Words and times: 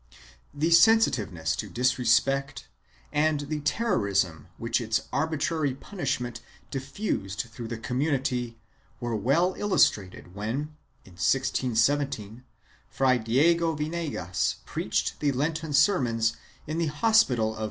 1 0.53 0.61
The 0.61 0.71
sensitiveness 0.71 1.55
to 1.57 1.69
disrespect 1.69 2.67
and 3.13 3.41
the 3.41 3.59
terrorism 3.59 4.47
which 4.57 4.81
its 4.81 5.01
arbitrary 5.13 5.75
punishment 5.75 6.41
diffused 6.71 7.45
through 7.51 7.67
the 7.67 7.77
community 7.77 8.57
were 8.99 9.15
well 9.15 9.53
illustrated 9.59 10.33
when, 10.33 10.75
in 11.05 11.19
1617, 11.21 12.43
Fray 12.89 13.19
Diego 13.19 13.75
Vinegas 13.75 14.55
preached 14.65 15.19
the 15.19 15.31
Lenten 15.33 15.71
sermons 15.71 16.35
in 16.65 16.79
the 16.79 16.87
Hospital 16.87 17.51
of 17.53 17.59
N. 17.59 17.59